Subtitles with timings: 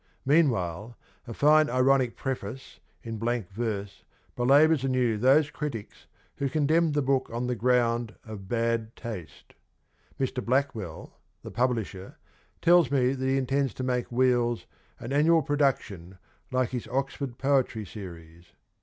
[0.25, 0.97] Meanwhile,
[1.27, 4.03] a fine ironic preface in blank verse
[4.35, 9.53] belabours anew those critics who condemned the book on the ground of' bad taste.'
[10.19, 10.43] Mr.
[10.43, 12.17] Blackwell, the publisher,
[12.63, 14.65] tells me that he intends to make' Wheels'
[14.99, 16.17] an annual production
[16.49, 18.45] like his Oxford Poetry series.